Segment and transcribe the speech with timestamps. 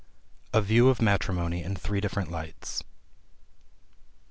[0.51, 2.83] A VIEW OF MATRIMONY IN THREE DIFFERENT LIGHTS.